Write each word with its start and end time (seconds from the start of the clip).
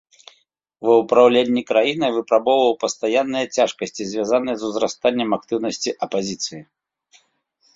Ва 0.87 0.93
ўпраўленні 1.01 1.61
краінай 1.71 2.11
выпрабоўваў 2.15 2.73
пастаянныя 2.83 3.45
цяжкасці, 3.59 4.09
звязаныя 4.15 4.55
з 4.63 4.71
узрастаннем 4.71 5.29
актыўнасці 5.39 5.89
апазіцыі. 6.09 6.61